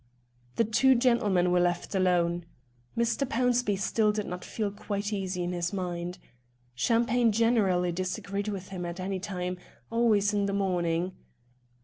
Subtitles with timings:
[0.55, 2.45] The two gentlemen were left alone.
[2.97, 3.23] Mr.
[3.23, 6.17] Pownceby still did not feel quite easy in his mind.
[6.73, 9.59] Champagne generally disagreed with him at any time,
[9.91, 11.11] always in the morning.